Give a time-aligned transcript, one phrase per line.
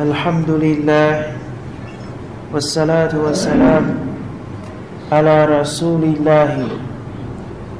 [0.00, 1.22] الحمد لله
[2.52, 3.94] والصلاة والسلام
[5.12, 6.66] على رسول الله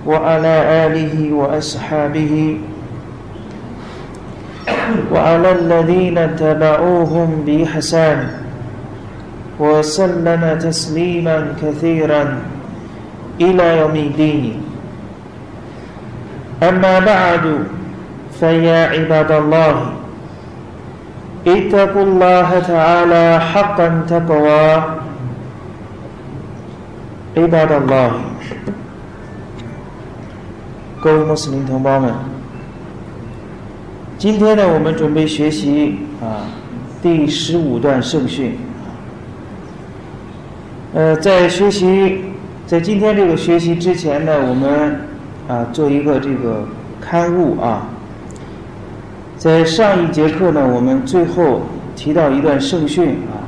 [0.06, 0.54] وعلى
[0.86, 2.58] آله وأصحابه
[5.12, 8.30] وعلى الذين تبعوهم بإحسان
[9.58, 12.38] وسلم تسليما كثيرا
[13.40, 14.62] إلى يوم الدين.
[16.62, 17.44] أما بعد
[18.40, 20.03] فيا عباد الله
[21.45, 24.83] اتقوا الله تعالى حقا تقوى
[27.37, 28.11] عباد الله
[31.01, 32.13] 各位穆斯林同胞们，
[34.17, 36.43] 今天呢，我们准备学习啊
[37.01, 38.57] 第十五段圣训。
[40.93, 42.25] 呃，在学习
[42.67, 44.99] 在今天这个学习之前呢，我们
[45.47, 46.67] 啊做一个这个
[46.99, 47.87] 刊物啊。
[49.44, 51.60] 在上一节课呢，我们最后
[51.94, 53.44] 提到一段圣训啊，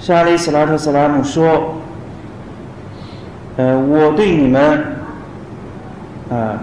[0.00, 1.76] 沙利斯拉特斯拉姆说
[3.56, 4.84] ：“呃，我对你们
[6.28, 6.58] 啊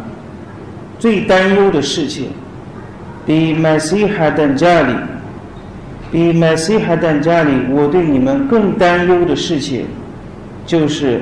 [0.99, 2.31] 最担忧的事情，
[3.25, 4.93] 比麦西哈丹加里，
[6.11, 9.85] 比麦西哈丹加里，我对你们更担忧的事情，
[10.65, 11.21] 就是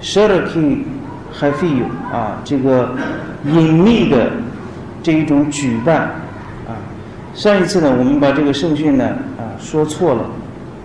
[0.00, 0.84] sharki
[1.36, 2.94] hafiyu 啊，这个
[3.44, 4.30] 隐秘的
[5.02, 6.14] 这一种举办。”
[7.34, 9.04] 上一次呢，我们把这个圣训呢
[9.36, 10.24] 啊说错了，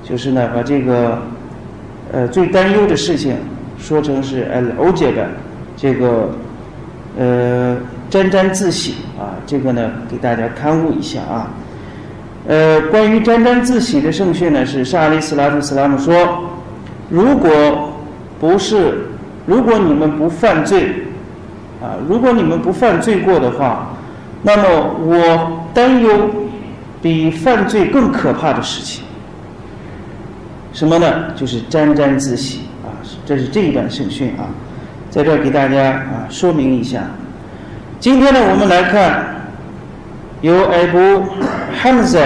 [0.04, 1.22] 就是呢把这个
[2.12, 3.36] 呃最担忧的事情
[3.78, 5.28] 说成是呃欧杰的
[5.78, 6.32] 这个
[7.20, 7.78] 呃
[8.10, 11.52] 沾沾自喜啊，这个呢给大家刊物一下啊。
[12.48, 16.46] 呃，关于沾沾自喜的圣训呢，是沙利斯拉图斯拉姆说，
[17.10, 17.94] 如果
[18.40, 19.06] 不是
[19.46, 20.96] 如果你们不犯罪
[21.80, 23.94] 啊，如果你们不犯罪过的话，
[24.42, 24.64] 那么
[25.06, 25.60] 我。
[25.72, 26.10] 担忧
[27.02, 29.04] 比犯罪更可怕的事情，
[30.74, 31.34] 什么呢？
[31.36, 32.92] 就是沾沾自喜啊！
[33.26, 34.52] 这是这一段圣训啊，
[35.10, 37.04] 在这儿给大家啊说明一下。
[38.00, 39.36] 今天呢，我们来看
[40.42, 41.24] 由艾布
[41.82, 42.20] 汉塞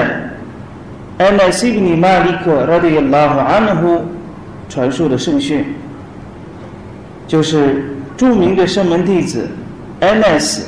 [1.17, 4.03] 安奈西布尼马里克拉迪拉和阿纳夫
[4.67, 5.65] 传述的圣训，
[7.27, 9.47] 就是著名的圣门弟子
[9.99, 10.67] 安奈斯。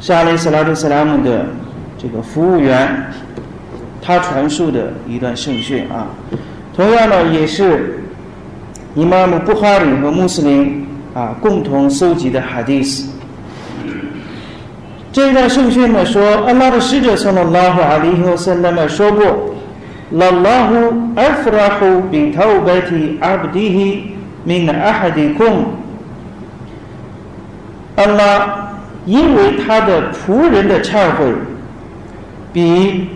[0.00, 1.46] 是阿里·斯拉特·斯拉姆的
[2.02, 3.06] 这个服务员，
[4.02, 6.08] 他传述的一段圣训啊。
[6.74, 8.02] 同样呢，也是
[8.96, 13.08] 伊玛目布哈里和穆斯林啊共同搜集的哈迪斯。
[15.12, 19.54] 这一段圣训呢说，安拉的使者（圣拉拉阿里和圣拉姆）说过
[20.10, 20.74] ：“拉拉胡
[21.14, 25.66] 阿弗拉胡比塔乌拜提阿布迪希明阿哈迪贡。”
[27.94, 28.58] 安拉。
[29.04, 31.26] 因为他的仆人的忏悔，
[32.52, 33.08] 比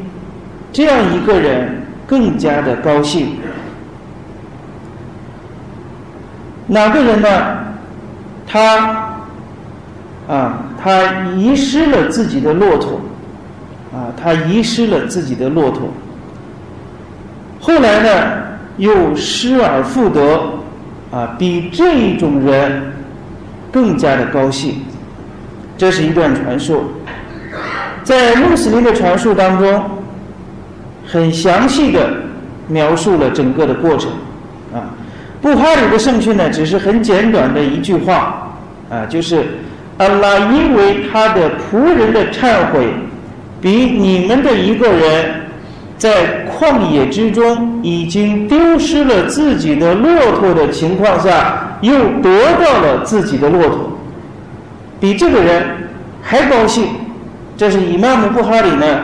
[0.73, 3.37] 这样一个人更加的高兴。
[6.67, 7.29] 哪个人呢？
[8.49, 9.13] 他
[10.29, 11.05] 啊，他
[11.37, 13.01] 遗失了自己的骆驼，
[13.93, 15.89] 啊，他遗失了自己的骆驼。
[17.61, 18.33] 后来呢，
[18.77, 20.41] 又失而复得，
[21.11, 22.93] 啊，比这一种人
[23.73, 24.83] 更加的高兴。
[25.77, 26.85] 这是一段传说，
[28.07, 29.83] 在穆斯林的传述当中，
[31.05, 32.09] 很详细的
[32.69, 34.09] 描述了整个的过程。
[34.73, 34.95] 啊，
[35.43, 38.49] 布哈里的圣训呢，只是很简短的一句话，
[38.89, 39.45] 啊，就是
[39.99, 42.87] 安拉因为他的仆人的忏悔，
[43.61, 45.41] 比你们的一个人
[45.99, 51.93] 在旷野之中已经丢失了自己的骆驼的情况下，又
[52.23, 53.91] 得到了自己的骆驼。
[55.01, 55.67] 比这个人
[56.23, 56.85] 还高兴，
[57.57, 59.01] 这是以曼姆布哈里呢，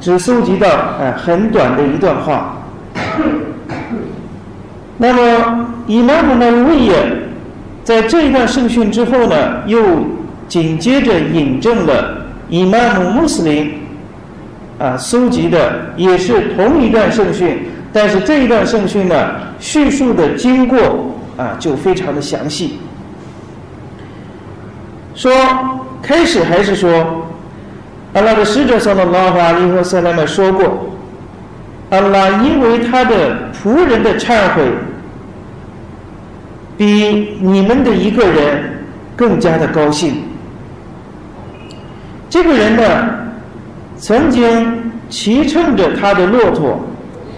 [0.00, 0.68] 只搜集到
[1.00, 2.56] 哎很短的一段话。
[4.98, 6.94] 那么以曼姆呢威也
[7.82, 9.82] 在这一段圣训之后呢，又
[10.46, 13.74] 紧接着引证了以曼姆穆斯林
[14.78, 17.58] 啊搜集的也是同一段圣训，
[17.92, 20.78] 但是这一段圣训呢叙述的经过
[21.36, 22.78] 啊就非常的详细。
[25.14, 25.32] 说
[26.00, 27.26] 开始还是说，
[28.14, 30.86] 阿拉的使者（萨拉拉法利和塞拉曼）说过，
[31.90, 34.62] 阿拉因为他的仆人的忏悔，
[36.76, 38.84] 比你们的一个人
[39.16, 40.14] 更加的高兴。
[42.28, 42.82] 这个人呢，
[43.96, 46.80] 曾经骑乘着他的骆驼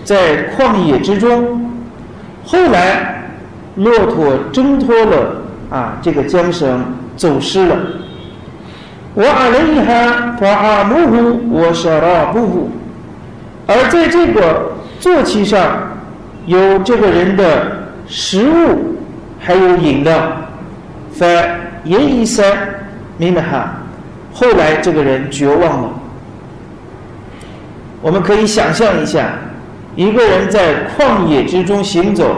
[0.03, 1.71] 在旷野之中，
[2.44, 3.23] 后来
[3.76, 5.37] 骆驼挣脱了
[5.71, 6.85] 啊这个缰绳。
[7.17, 7.76] 走失了。
[9.14, 12.69] 我阿雷哈法阿木呼我沙拉布呼，
[13.69, 15.88] 而在这个坐骑上
[16.46, 17.44] 有这个人的
[18.08, 18.96] 食物，
[19.38, 20.14] 还有饮料，
[21.12, 21.25] 发
[21.84, 22.44] 言一声，
[23.16, 23.72] 明白哈？
[24.32, 25.90] 后来这个人绝望了。
[28.02, 29.28] 我们可以想象一下，
[29.94, 32.34] 一个人在旷野之中行走，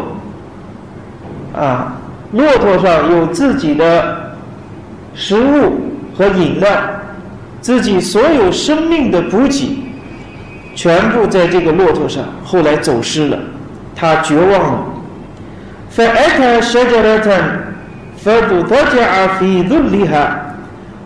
[1.55, 1.96] 啊，
[2.32, 4.34] 骆驼上有自己的
[5.14, 5.81] 食物
[6.15, 6.69] 和饮料，
[7.62, 9.83] 自己所有生命的补给，
[10.75, 13.38] 全部在这个骆驼上，后来走失了，
[13.95, 14.86] 他绝望了。
[15.94, 17.30] فأتى شجرة
[18.24, 20.39] فاضطجع في ظلها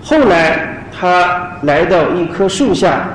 [0.04, 3.08] 后来他来到一棵树下，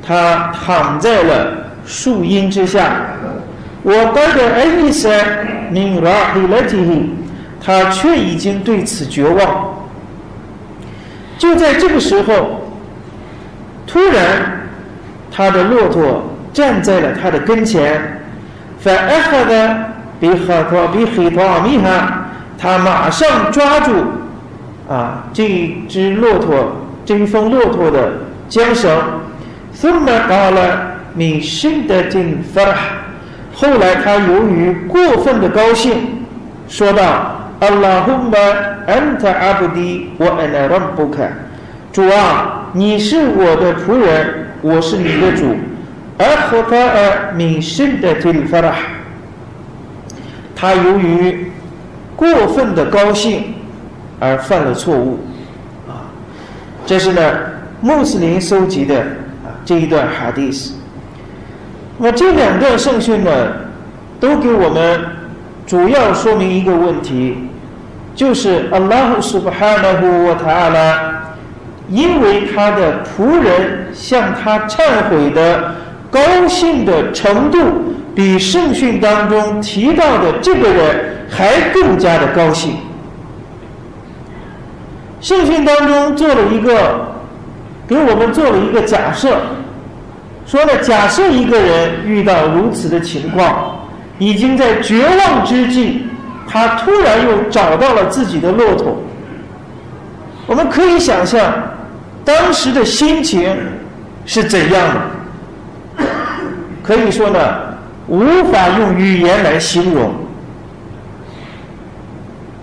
[0.00, 1.48] 他躺在了
[1.84, 2.92] 树荫之下。
[3.82, 5.10] 我带着艾丽莎
[5.70, 7.10] 明拉黑了提，
[7.60, 9.77] 他却已经对此绝望。
[11.39, 12.69] 就在这个时候
[13.87, 14.67] 突然
[15.31, 16.21] 他的骆驼
[16.53, 18.21] 站在了他的跟前
[18.79, 19.75] 在哀嚎的
[20.19, 22.27] 比哈托比嘿托阿米哈
[22.57, 23.93] 他马上抓住
[24.87, 26.75] 啊这只骆驼
[27.05, 28.11] 这一峰骆驼的
[28.47, 28.91] 缰绳。
[29.79, 32.65] 送的到了米歇尔的地方
[33.53, 36.25] 后来他由于过分的高兴
[36.67, 38.32] 说道 ：“اللهم
[38.86, 41.28] أنت عبدي وأنا ربك。”
[41.92, 45.54] 主啊，你是我的仆人，我是你的主。
[46.18, 48.74] أخطأ من شدة الفرح。
[50.54, 51.50] 他由于
[52.16, 53.54] 过分的高兴
[54.20, 55.18] 而犯了错误，
[55.88, 56.06] 啊，
[56.86, 57.20] 这是呢
[57.80, 59.00] 穆斯林收集的
[59.44, 60.74] 啊这一段哈迪斯。
[61.98, 63.30] 那么这两段圣训呢，
[64.20, 65.00] 都给我们
[65.69, 67.37] 主要说明一个问题，
[68.15, 71.21] 就是阿拉胡苏巴哈纳胡瓦塔阿拉，
[71.89, 75.75] 因为他的仆人向他忏悔的
[76.09, 77.59] 高兴的程度。
[78.15, 82.73] 比圣训当中提到的这个人还更加的高兴。
[85.21, 86.99] 圣训当中做了一个，
[87.87, 89.37] 给我们做了一个假设，
[90.45, 93.78] 说呢，假设一个人遇到如此的情况，
[94.19, 96.03] 已经在绝望之际，
[96.47, 98.95] 他突然又找到了自己的骆驼，
[100.45, 101.41] 我们可以想象
[102.23, 103.55] 当时的心情
[104.25, 106.05] 是怎样的。
[106.83, 107.39] 可以说呢。
[108.11, 110.11] 无法用语言来形容，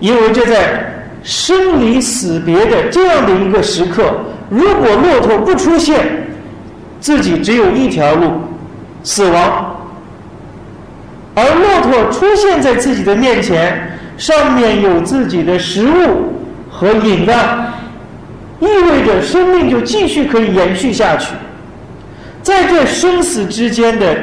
[0.01, 0.93] 因为这在
[1.23, 4.11] 生离死别的这样的一个时刻，
[4.49, 6.27] 如果骆驼不出现，
[6.99, 8.41] 自己只有一条路，
[9.03, 9.66] 死亡；
[11.37, 16.33] 而骆驼出现在自己的面前，上面有自己的食物
[16.67, 17.37] 和饮料，
[18.59, 21.35] 意味着生命就继续可以延续下去，
[22.41, 24.17] 在这生死之间的。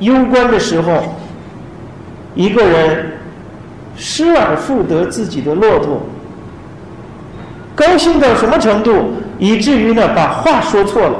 [0.00, 1.16] 攸关的时候，
[2.36, 3.04] 一个人
[3.96, 6.00] 失而复得自己的骆驼，
[7.74, 11.16] 高兴到什么程度，以至于呢把话说错了。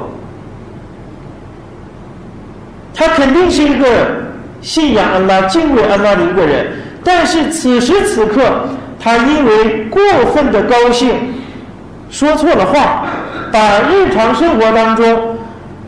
[2.93, 3.85] 他肯定是一个
[4.61, 6.67] 信仰安拉、敬畏安拉的一个人，
[7.03, 8.41] 但是此时此刻，
[8.99, 10.01] 他因为过
[10.33, 11.13] 分的高兴，
[12.09, 13.05] 说错了话，
[13.51, 15.37] 把日常生活当中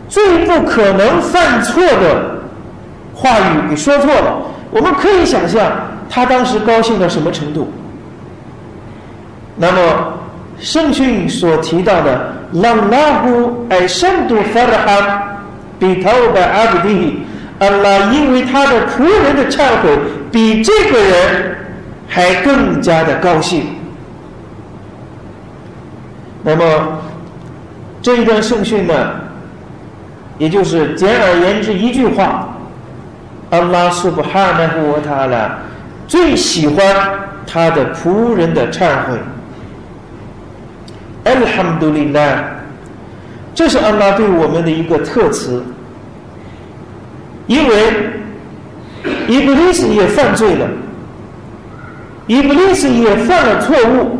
[0.08, 2.32] 最不可能犯错的。
[3.14, 4.42] 话语给说错了，
[4.72, 5.62] 我们可以想象
[6.10, 7.72] 他当时高兴到什么程度。
[9.58, 9.80] 那么
[10.60, 15.38] 圣训所提到的“让拉胡艾圣度法的哈
[15.78, 17.22] 比头的阿布蒂”，
[17.62, 19.96] 阿拉因为他的仆人的忏悔，
[20.32, 21.56] 比这个人
[22.08, 23.66] 还更加的高兴。
[26.42, 27.00] 那么
[28.02, 29.12] 这一段圣训呢，
[30.40, 32.48] 也就是简而言之一句话。
[33.52, 35.60] 阿拉苏布哈纳胡瓦塔拉
[36.08, 36.96] 最喜欢
[37.46, 39.20] 他的仆人的忏悔。
[41.26, 42.44] 阿哈姆杜里拉，
[43.54, 45.64] 这是阿拉对我们的一个特词。
[47.52, 47.76] 因为
[49.28, 50.66] 伊布利斯也犯罪了，
[52.26, 54.18] 伊布利斯也犯了错误。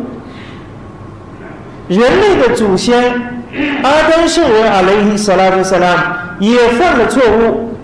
[1.88, 3.10] 人类的祖先
[3.82, 7.74] 阿丹圣人阿雷伊萨拉布萨拉也犯了错误。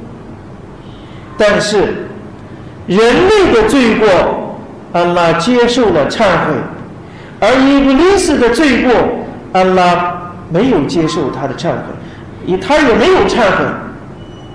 [1.38, 1.78] 但是，
[2.86, 4.58] 人类的罪过，
[4.92, 6.52] 安拉接受了忏悔；
[7.40, 8.92] 而伊布利斯的罪过，
[9.54, 10.14] 安拉
[10.50, 13.64] 没有接受他的忏悔，他也没有忏悔，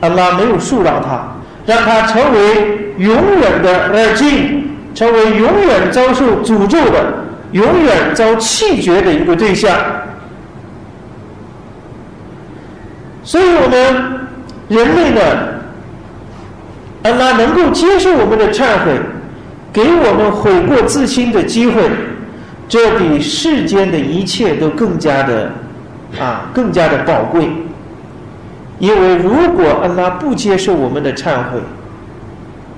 [0.03, 1.33] 安拉没有恕饶他，
[1.65, 9.73] 让他成为永远的二境，成为永远遭受诅咒的、永远遭弃绝的一个对象。
[13.23, 14.13] 所以我们。
[14.69, 15.21] 人类呢，
[17.03, 18.97] 安拉能够接受我们的忏悔，
[19.73, 21.81] 给我们悔过自新的机会，
[22.67, 25.51] 这比世间的一切都更加的
[26.19, 27.49] 啊，更加的宝贵。
[28.79, 31.59] 因为如果安拉不接受我们的忏悔，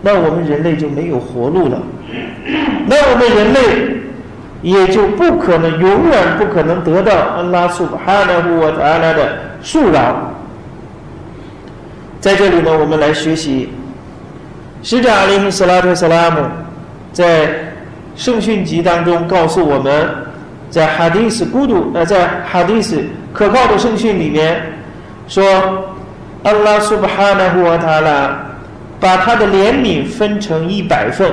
[0.01, 1.81] 那我们人类就没有活路了，
[2.85, 3.59] 那我们人类
[4.61, 10.31] 也就不可能永远不可能得到安拉苏哈纳胡瓦塔拉的恕饶。
[12.19, 13.69] 在这里呢，我们来学习
[14.83, 16.39] 使者阿里姆斯拉特斯拉姆
[17.13, 17.49] 在
[18.15, 20.07] 圣训集当中告诉我们，
[20.69, 24.61] 在哈迪斯孤独呃，在哈迪斯可靠的圣训里面
[25.27, 25.43] 说。
[26.43, 28.37] 安拉苏巴哈纳胡瓦塔拉
[28.99, 31.27] 把他的怜悯分成一百份，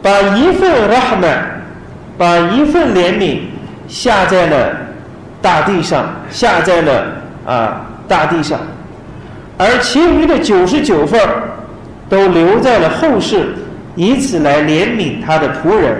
[0.00, 1.44] 把一份拉哈曼，
[2.16, 3.38] 把一份怜悯
[3.88, 4.76] 下在了
[5.42, 7.06] 大地上，下在了
[7.44, 8.60] 啊大地上，
[9.58, 11.20] 而其余的九十九份
[12.08, 13.48] 都留在了后世，
[13.96, 15.96] 以此来怜悯他的仆人。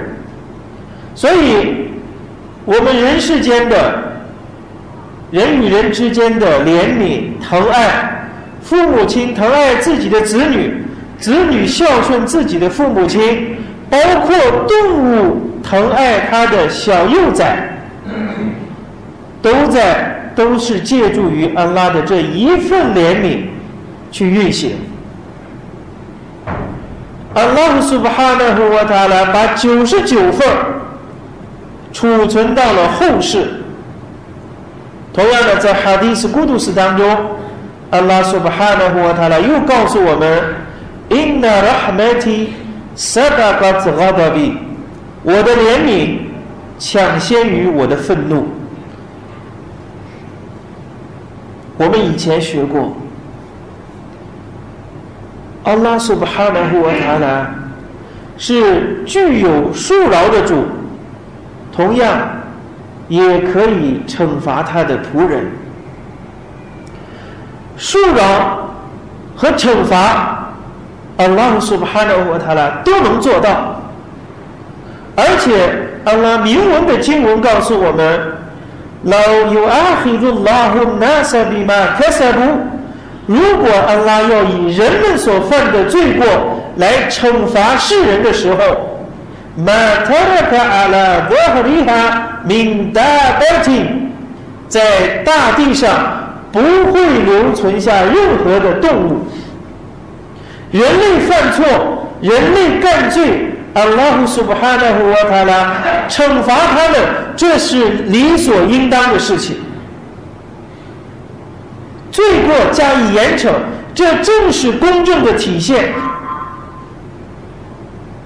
[1.16, 1.88] 所以，
[2.64, 4.13] 我们人世间的。
[5.34, 8.28] 人与人之间的怜悯、疼爱，
[8.62, 10.72] 父母亲疼爱自己的子女，
[11.18, 13.56] 子女孝顺自己的父母亲，
[13.90, 14.36] 包括
[14.68, 17.68] 动物疼爱它的小幼崽，
[19.42, 23.38] 都在都是借助于安拉的这一份怜悯
[24.12, 24.76] 去运行。
[27.34, 30.46] 安拉苏巴哈纳和瓦塔拉把九十九份
[31.92, 33.63] 储存到了后世。
[35.14, 37.16] 同样的，在哈迪斯古杜斯当中，
[37.92, 40.42] 安拉苏巴哈纳胡瓦塔拉又告诉我们
[41.08, 42.48] ：“Inna rahmati
[42.96, 44.54] sadaqat ghadabi。”
[45.22, 46.18] 我的怜悯
[46.80, 48.48] 抢先于我的愤怒。
[51.76, 52.96] 我们以前学过，
[55.62, 57.54] 安拉苏巴哈纳胡瓦塔拉
[58.36, 60.64] 是具有恕饶的主，
[61.72, 62.18] 同样。
[63.08, 65.44] 也可以惩罚他的仆人，
[67.78, 68.68] 恕饶
[69.36, 70.48] 和惩罚，
[71.16, 73.80] 安拉苏巴哈纳和他拉都能做到。
[75.16, 75.70] 而且，
[76.04, 78.32] 安拉明文的经文告诉我们：“。”
[83.26, 86.26] 如果安拉要以人们所犯的罪过
[86.76, 88.93] 来惩罚世人的时候
[89.56, 89.72] 马
[90.04, 93.00] 特勒克阿拉瓦哈里哈明达
[93.38, 94.10] 布丁，
[94.66, 99.28] 在大地上不会留存下任何的动物。
[100.72, 105.76] 人类犯错，人类干罪，阿拉胡师傅哈那夫沃塔拉
[106.08, 107.00] 惩罚他们，
[107.36, 109.58] 这是理所应当的事情。
[112.10, 113.52] 罪过加以严惩，
[113.94, 115.92] 这正是公正的体现。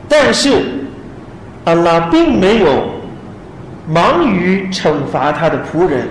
[0.08, 0.77] 但是。
[1.68, 2.66] 安拉并没有
[3.86, 6.08] 忙于惩罚他的仆人，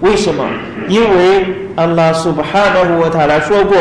[0.00, 0.42] 为什么？
[0.88, 3.76] 因为安拉苏布哈纳沃塔来说过：“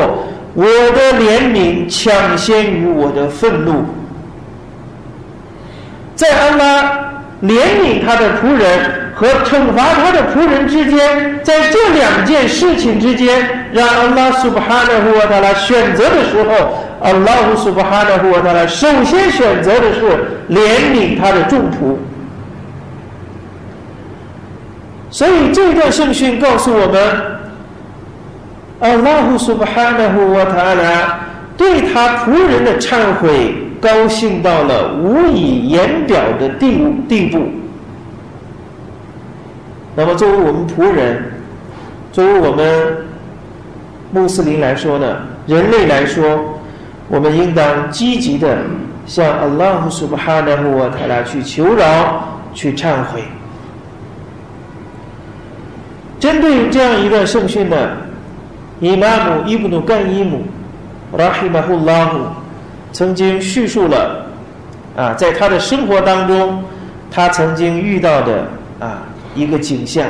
[0.54, 3.86] 我的怜悯抢先于我的愤怒。”
[6.16, 6.84] 在安拉
[7.42, 16.84] 怜悯他的仆人和惩罚他的仆人之间，在这两件事情之间，让安拉苏巴哈纳胡他来选择的时候。
[17.02, 20.02] 阿拉胡苏巴哈纳胡他来首先选择的是
[20.50, 21.98] 怜悯他的众仆，
[25.12, 27.02] 所以这段圣训告诉我们，
[28.80, 31.06] 阿拉胡苏巴哈纳胡他来
[31.56, 37.52] 对他仆人的忏悔高兴到了无以言表的地地步。
[39.96, 41.24] 那么作为我们仆人，
[42.12, 42.98] 作为我们
[44.12, 46.52] 穆斯林来说呢，人类来说。
[47.08, 48.58] 我们应当积极的
[49.06, 53.22] 向阿拉胡苏巴哈纳胡瓦塔拉去求饶、去忏悔。
[56.20, 57.92] 针对这样一段圣训呢，
[58.80, 60.42] 伊玛姆伊布努干伊姆
[61.16, 62.26] 拉希马胡拉姆
[62.92, 64.26] 曾经叙述了
[64.98, 66.64] 啊，在他的生活当中，
[67.12, 68.48] 他曾经遇到的
[68.80, 69.04] 啊
[69.36, 70.08] 一个景象，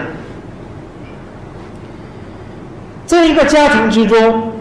[3.06, 4.54] 在一个家庭之中，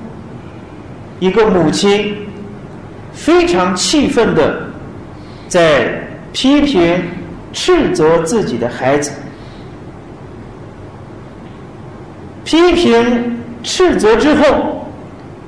[1.21, 2.17] 一个母亲。
[3.17, 4.59] 非常气愤的，
[5.47, 7.01] 在批评、
[7.53, 9.13] 斥责自己的孩子，
[12.43, 14.85] 批评、斥责之后，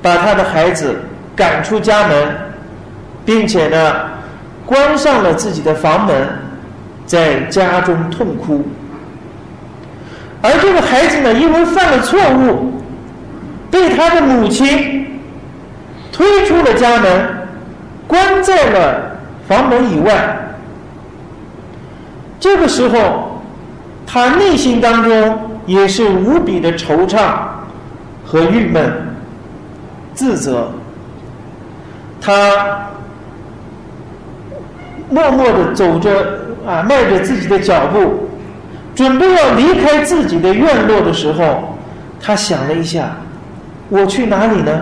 [0.00, 0.94] 把他的孩子
[1.34, 2.36] 赶出家门，
[3.24, 4.10] 并且呢，
[4.64, 6.28] 关上了自己的房门，
[7.04, 8.64] 在家中痛哭。
[10.42, 12.72] 而这个孩子呢，因为犯了错误，
[13.70, 15.06] 被他的母亲
[16.12, 17.26] 推出了家门，
[18.06, 19.16] 关在了
[19.48, 20.36] 房门以外。
[22.38, 23.42] 这个时候，
[24.06, 27.38] 他内心当中也是无比的惆怅
[28.24, 28.92] 和郁闷、
[30.14, 30.70] 自责。
[32.20, 32.88] 他
[35.10, 36.10] 默默的走着
[36.66, 38.25] 啊，迈着自己的脚步，
[38.96, 41.76] 准备要离开自己的院落的时候，
[42.20, 43.10] 他想了一下：
[43.90, 44.80] 我去哪里呢？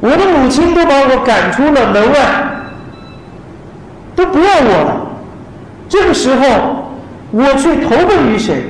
[0.00, 2.20] 我的母亲都把我赶出了门外，
[4.16, 5.06] 都不要我了。
[5.88, 6.92] 这个时候，
[7.30, 8.64] 我去投奔于谁？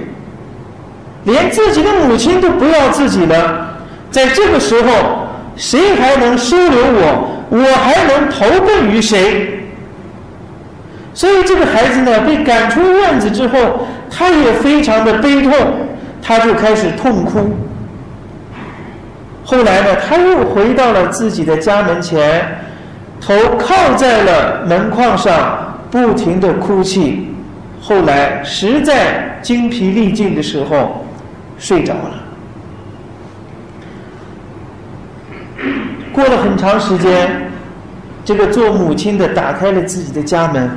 [1.25, 3.69] 连自己的母亲都不要自己了，
[4.11, 4.91] 在这个时候，
[5.57, 7.29] 谁还能收留我？
[7.49, 9.62] 我还能投奔于谁？
[11.15, 15.53] 所以这个孩子呢，被赶出院子之后，他也非常的悲痛，
[16.23, 17.55] 他就开始痛哭。
[19.45, 22.47] 后来呢，他又回到了自己的家门前，
[23.21, 27.29] 头靠在了门框上，不停的哭泣。
[27.81, 31.05] 后来实在精疲力尽的时候，
[31.59, 32.11] 睡着了。
[36.13, 37.51] 过了很长时间，
[38.25, 40.71] 这个做母亲的打开了自己的家门。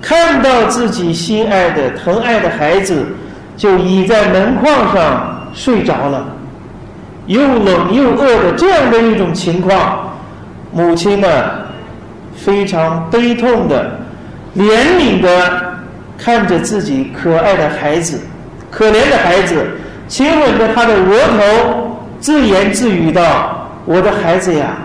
[0.00, 3.04] 看到自己心爱的、疼爱的孩子，
[3.56, 6.24] 就倚在门框上睡着了，
[7.26, 10.10] 又冷又饿的这样的一种情况，
[10.72, 11.28] 母亲呢，
[12.34, 13.98] 非常悲痛的、
[14.56, 15.28] 怜悯的
[16.16, 18.18] 看着自己可爱的孩子、
[18.70, 19.66] 可怜的孩子，
[20.08, 24.78] 亲吻着他的额头，自言自语道：“我的孩子呀，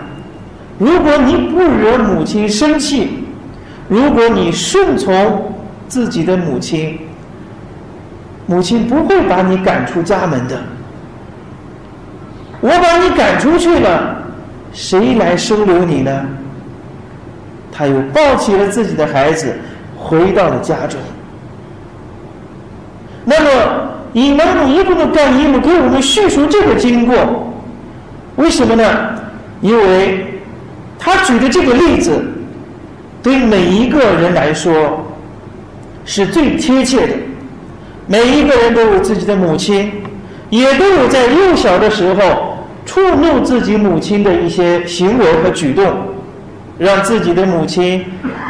[0.78, 3.22] 如果你不惹母亲生气。”
[3.88, 5.52] 如果你顺从
[5.86, 6.98] 自己的母亲，
[8.46, 10.60] 母亲不会把你赶出家门的。
[12.60, 14.16] 我把你赶出去了，
[14.72, 16.26] 谁来收留你呢？
[17.70, 19.54] 他又抱起了自己的孩子，
[19.96, 20.98] 回到了家中。
[23.24, 27.52] 那么，以蒙古伊布的干伊姆给我们叙述这个经过，
[28.36, 28.84] 为什么呢？
[29.60, 30.40] 因为
[30.98, 32.24] 他举的这个例子。
[33.26, 35.04] 对每一个人来说，
[36.04, 37.12] 是最贴切的。
[38.06, 39.90] 每一个人都有自己的母亲，
[40.48, 45.92] 也都有在幼小的时候触怒自己母亲的一些行为和举动，
[46.78, 48.04] 让自己的母亲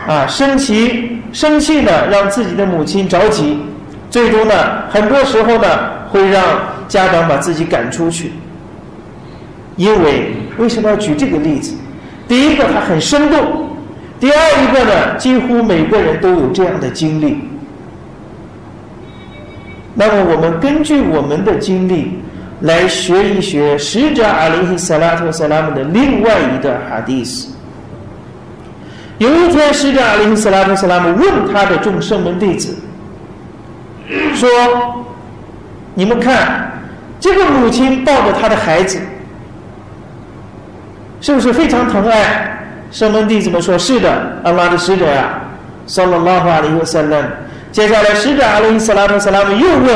[0.06, 3.58] 啊生气，生气呢，让自己的母亲着急，
[4.10, 4.54] 最终呢，
[4.90, 5.68] 很多时候呢，
[6.10, 6.44] 会让
[6.86, 8.30] 家长把自己赶出去。
[9.76, 11.72] 因为为什么要举这个例子？
[12.28, 13.65] 第一个，它很生动。
[14.18, 17.38] 第二一个呢，几乎每个人都有这样的经历。
[19.94, 22.18] 那么我们根据我们的经历
[22.60, 27.48] 来学一学使者阿里希萨拉特萨拉姆的另外一段哈迪斯。
[29.18, 32.74] 有一天，使者阿里希萨拉特萨拉姆问他的众圣门弟子
[34.34, 34.48] 说
[35.94, 36.70] ：“你们看，
[37.18, 38.98] 这个母亲抱着他的孩子，
[41.20, 42.52] 是不是非常疼爱？”
[42.96, 44.10] 圣门弟子们说：“是的，
[44.42, 45.38] 阿拉的使者呀，
[45.86, 47.18] 萨拉拉哈里和萨拉。”
[47.70, 49.94] 接下来，使者阿拉伊斯拉特萨拉姆又问：“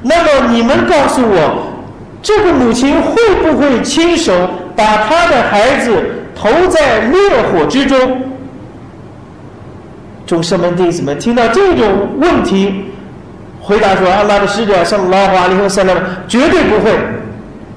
[0.00, 1.72] 那么你们告诉我，
[2.22, 5.92] 这个母亲会不会亲手把她的孩子
[6.36, 7.18] 投在烈
[7.50, 7.98] 火之中？”
[10.24, 12.84] 众圣门弟子们听到这种问题，
[13.60, 15.94] 回答说：“阿拉的使者萨拉哈里和萨拉，
[16.28, 16.92] 绝对不会。”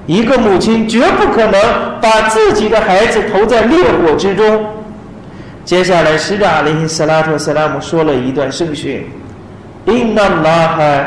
[0.06, 1.60] 一个母亲绝不可能
[2.00, 4.64] 把自己的孩子投在烈火之中。
[5.64, 9.02] 接下来，使者阿里·斯拉特·斯拉姆说了一段圣训
[9.86, 11.04] ：“Inna Allah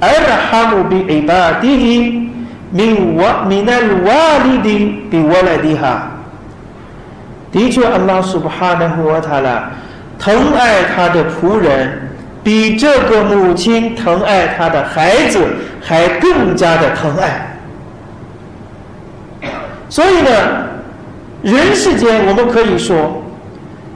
[0.00, 2.28] arhamu bi ibadihi
[2.72, 6.00] min wa min al-walidi bi waladiha。”
[7.52, 9.70] 的确，安拉苏布哈纳胡瓦塔拉
[10.18, 12.02] 疼爱他的仆人。
[12.46, 15.44] 比这个母亲疼爱他的孩子
[15.82, 17.58] 还更加的疼爱，
[19.88, 20.30] 所以呢，
[21.42, 23.20] 人世间我们可以说，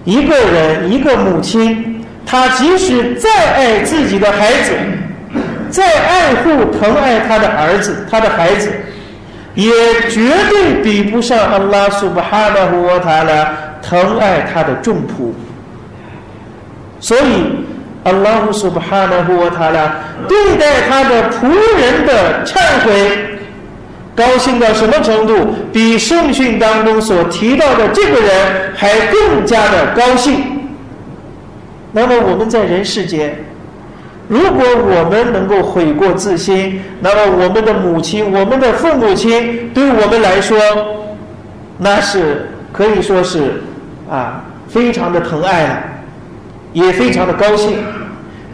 [0.03, 4.73] 一个人一个母亲，他即使再爱自己的孩子，
[5.71, 8.69] 再爱护疼爱他的儿子他的孩子，
[9.55, 9.71] 也
[10.11, 15.33] 绝对比不上阿拉苏巴哈拉胡瓦塔拉疼爱他的众仆，
[16.99, 17.70] 所以。
[18.05, 19.95] 阿拉胡苏巴哈纳胡瓦塔拉
[20.27, 23.39] 对待他的仆人的忏悔，
[24.17, 25.55] 高兴到什么程度？
[25.73, 30.43] 比圣训当中所提到的这个人还更加的高兴。
[31.93, 33.37] 那么我们在人世间，
[34.29, 40.57] 如果我们能够悔过自新，那么我们的母亲、我们的父母亲对我们来说，
[41.77, 43.63] 那是可以说是
[44.09, 45.83] 啊，非常的疼爱了，
[46.73, 47.79] 也非常的高兴。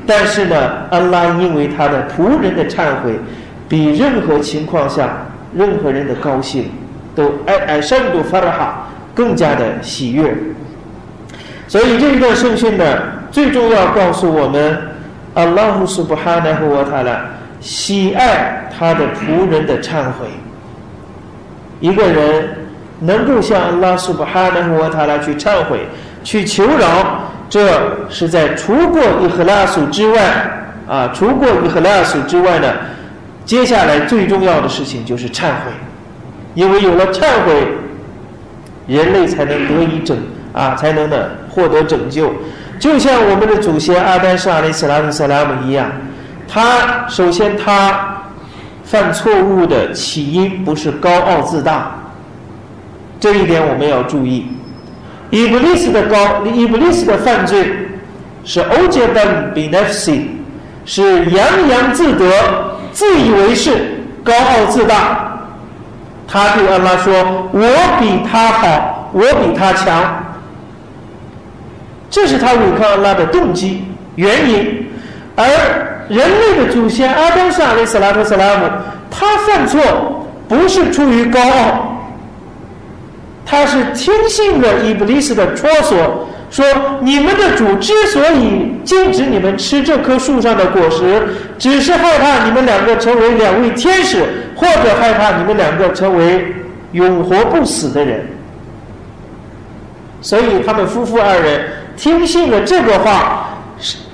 [0.07, 0.57] 但是呢，
[0.89, 3.19] 安拉因为他的仆人的忏悔，
[3.69, 6.71] 比任何情况下任何人的高兴
[7.13, 10.33] 都哎哎深度发的好，更加的喜悦。
[11.67, 12.85] 所以这一段圣训呢，
[13.33, 14.79] 最重要告诉我们，
[15.35, 17.21] 阿拉姆苏布哈奈和瓦塔拉
[17.61, 20.29] 喜爱他的仆人的忏悔。
[21.81, 22.49] 一个人
[23.01, 25.81] 能够向阿拉苏布哈奈和瓦塔拉去忏悔，
[26.23, 27.23] 去求饶。
[27.49, 27.81] 这
[28.11, 30.21] 是在除过伊赫拉苏之外
[30.89, 32.73] 啊，除过伊赫拉苏之外呢，
[33.45, 35.73] 接下来最重要的事情就是忏悔，
[36.55, 37.69] 因为有了忏悔，
[38.87, 40.17] 人类才能得以拯
[40.53, 41.17] 啊，才能呢
[41.49, 42.33] 获得拯救。
[42.79, 45.91] 就像我们的祖先阿丹沙里斯拉姆萨拉姆一样，
[46.49, 48.25] 他首先他
[48.85, 51.97] 犯错误的起因不是高傲自大，
[53.19, 54.47] 这一点我们要注意。
[55.31, 56.17] 伊布利斯的高，
[56.55, 57.67] 伊布利斯的犯罪
[58.45, 60.31] 是欧杰本比奈夫西，
[60.85, 62.31] 是洋洋自得、
[62.93, 65.23] 自以为是、高傲自大。
[66.29, 67.13] 他对安拉说
[67.53, 67.61] ：“我
[68.01, 70.25] 比他好，我比他强。”
[72.11, 73.85] 这是他违抗阿拉的动机
[74.15, 74.87] 原因。
[75.35, 75.45] 而
[76.09, 78.69] 人类的祖先阿当沙利斯拉特斯拉姆，
[79.11, 79.81] 他犯错
[80.49, 81.96] 不是出于高傲。
[83.47, 86.67] 他是听信了伊布利斯的戳索，说
[87.01, 91.23] 你们的主之所以禁止你们吃这棵树上的果实，
[91.57, 94.25] 只是害怕你们两个成为两位天使，
[94.57, 96.53] 或者害怕你们两个成为
[96.91, 98.27] 永活不死的人。
[100.21, 103.61] 所以他们夫妇二人听信了这个话，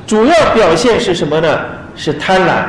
[0.07, 1.59] 主要表现是什么呢？
[1.97, 2.64] 是贪婪，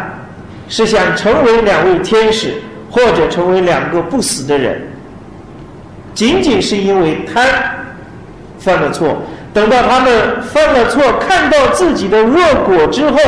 [0.69, 2.53] 是想成为两位天使，
[2.89, 4.81] 或者成为两个不死的人。
[6.14, 7.46] 仅仅是因为贪
[8.58, 9.22] 犯了错，
[9.54, 13.18] 等到他们犯了错，看到自己的恶果之后，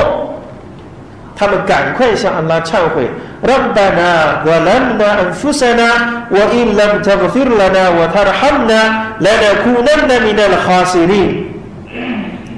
[1.37, 3.09] 他们赶快向安拉忏悔。
[3.43, 5.89] ربنا ظلمنا أنفسنا
[6.31, 8.81] وإن لم تغفر لنا وترحمنا
[9.21, 11.45] لنكونن من الخاسرين。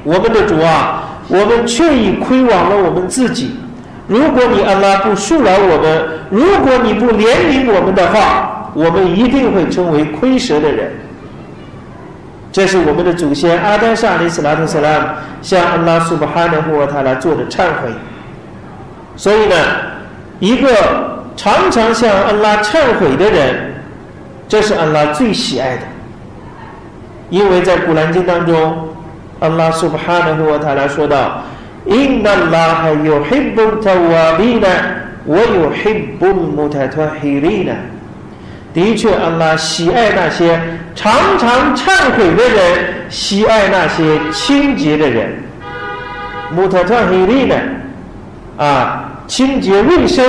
[0.03, 3.55] 我们的主啊，我们确已亏枉了我们自己。
[4.09, 8.56] 如果你安拉不恕饶我们，如果你不怜悯我们的话。
[8.78, 10.92] 我们一定会成为亏蛇的人。
[12.52, 17.90] 这是我们的祖先阿丹上林斯拉特斯拉向阿拉苏布哈纳和沃塔拉做的忏悔。
[19.16, 19.56] 所以呢，
[20.40, 20.70] 一个
[21.36, 23.74] 常常向阿拉忏悔的人，
[24.48, 25.82] 这是阿拉最喜爱的。
[27.32, 28.90] 因为在《古兰经》当中，
[29.40, 31.42] 阿拉苏布哈的布沃塔拉说道
[31.86, 34.68] ：“因那拉还有黑布特瓦比呢，
[35.26, 37.74] 我有黑布穆塔托黑利呢。”
[38.73, 40.60] 的确，安拉喜爱那些
[40.93, 45.32] 常常忏悔的人，喜爱那些清洁的人。
[46.51, 47.56] 穆特特黑利呢？
[48.58, 50.23] 啊，清洁卫生。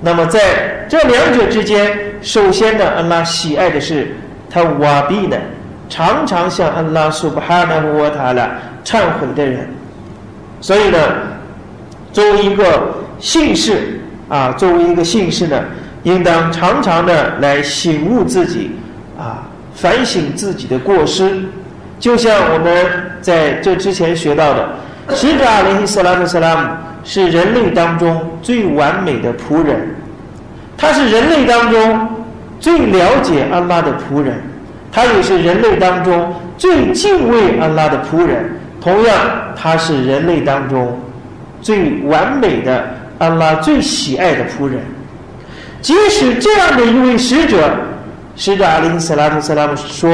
[0.00, 1.90] 那么在这两者之间，
[2.22, 4.14] 首先呢，安拉喜爱的是
[4.48, 5.36] 他瓦比呢，
[5.88, 8.48] 常常向安拉苏巴哈纳沃塔拉
[8.84, 9.68] 忏悔的人。
[10.60, 10.98] 所以呢，
[12.12, 15.60] 作为一个姓氏啊，作为一个姓氏呢。
[16.02, 18.70] 应当常常的来醒悟自己，
[19.18, 19.42] 啊，
[19.74, 21.42] 反省自己的过失。
[21.98, 22.86] 就像我们
[23.20, 24.68] 在这之前学到的，
[25.14, 26.68] 使者阿里·斯拉姆·斯拉姆
[27.04, 29.94] 是人类当中最完美的仆人，
[30.78, 32.08] 他是人类当中
[32.58, 34.40] 最了解安拉的仆人，
[34.90, 38.50] 他也是人类当中最敬畏安拉的仆人。
[38.80, 39.14] 同样，
[39.54, 40.98] 他是人类当中
[41.60, 44.80] 最完美的安拉最喜爱的仆人。
[45.80, 47.70] 即使这样的一位使者，
[48.36, 50.10] 使者阿里·斯拉特·斯拉姆说：“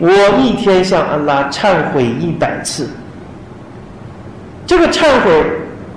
[0.00, 2.88] 我一天向安拉忏悔一百次。”
[4.66, 5.30] 这个忏悔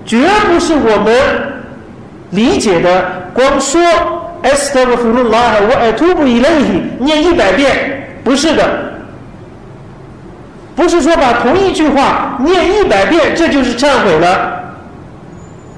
[0.05, 1.15] 绝不是我们
[2.31, 3.81] 理解的，光说
[4.43, 8.93] “Astaghfirullah wa a t u b i l a h 念一百遍，不是的，
[10.75, 14.63] 不是说把同一句话念一百遍，这就是忏悔了。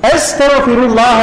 [0.01, 1.19] “Astaghfirullah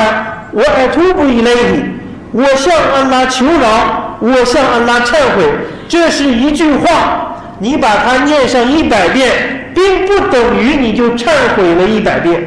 [0.55, 1.96] wa a t u b i l a h。
[2.37, 5.51] 我向安拉求饶，我向安拉忏悔，
[5.89, 7.33] 这是一句话。
[7.59, 12.47] 你把它念上一百遍，并不等于你就忏悔了一百遍。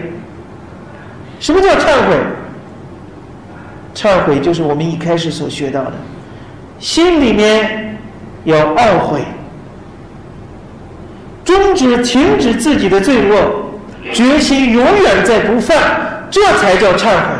[1.39, 2.15] 什么叫忏悔？
[3.95, 5.93] 忏悔就是我们一开始所学到的，
[6.77, 7.97] 心里面
[8.43, 9.21] 要懊悔，
[11.43, 15.75] 终止停止自己的罪恶，决心永远再不犯，
[16.29, 17.38] 这才叫忏悔。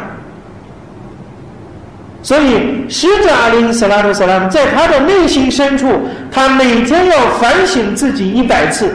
[2.21, 5.87] 所以，使者阿里·斯拉特·斯拉姆在他的内心深处，
[6.29, 8.93] 他每天要反省自己一百次，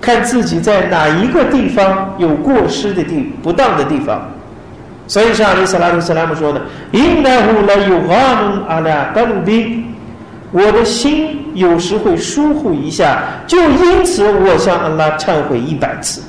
[0.00, 4.22] 看自己在哪一个地方有过失的地、不当的地方。
[5.08, 6.62] 所以，像阿里·斯拉特·斯拉姆说的
[6.92, 9.84] ：“应该乎来有阿门阿拉干兵，
[10.52, 16.22] 我的心有时会疏忽一下，就因此我向阿拉忏悔一百次。”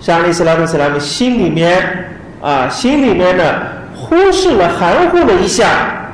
[0.00, 2.08] 像阿里·斯拉特·斯拉姆心里面。
[2.42, 3.44] 啊，心里面呢
[3.96, 6.10] 忽视了、含糊了一下，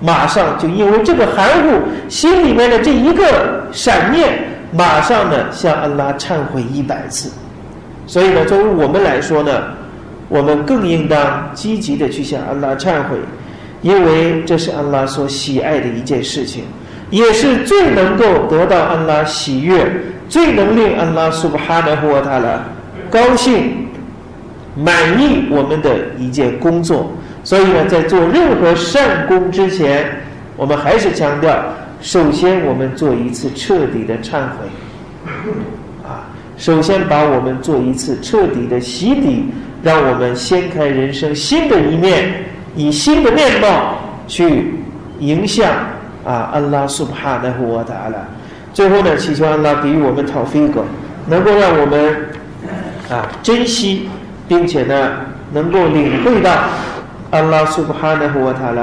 [0.00, 4.38] 马上就因为这个含糊，心里面的这一个闪念，
[4.72, 7.30] 马上呢向安拉忏悔一百次。
[8.06, 9.64] 所以呢，作为我们来说呢，
[10.28, 13.18] 我们更应当积极的去向安拉忏悔，
[13.82, 16.62] 因为这是安拉所喜爱的一件事情，
[17.10, 19.90] 也是最能够得到安拉喜悦、
[20.28, 22.62] 最能令安拉苏布哈纳胡瓦塔拉
[23.10, 23.87] 高兴。
[24.78, 27.10] 满意我们的一件工作，
[27.42, 30.06] 所以呢，在做任何善功之前，
[30.56, 31.58] 我们还是强调，
[32.00, 35.26] 首先我们做一次彻底的忏悔，
[36.06, 39.46] 啊，首先把我们做一次彻底的洗礼，
[39.82, 42.44] 让我们掀开人生新的一面，
[42.76, 44.74] 以新的面貌去
[45.18, 45.72] 迎向
[46.24, 48.18] 啊，安拉苏帕纳胡瓦达拉。
[48.72, 50.84] 最后呢，祈求安拉给予我们讨菲格，
[51.26, 52.14] 能够让我们
[53.10, 54.08] 啊珍惜。
[54.48, 55.12] 并且呢，
[55.52, 56.50] 能够领会到
[57.30, 58.82] 安拉苏布哈纳和塔拉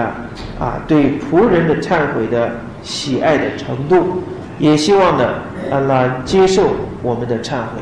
[0.60, 2.52] 啊对仆人的忏悔的
[2.84, 4.22] 喜爱的程度，
[4.60, 5.28] 也希望呢
[5.72, 6.62] 安拉接受
[7.02, 7.82] 我们的忏悔，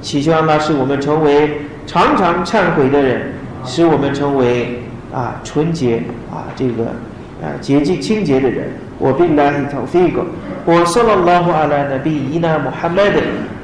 [0.00, 6.02] 祈求安拉使我们成为常常忏悔的人，使我们成为啊纯洁
[6.32, 6.84] 啊这个
[7.42, 8.68] 啊洁净清洁的人。
[8.98, 10.22] 我并拉希讨费个，
[10.66, 11.66] 我说了拉胡阿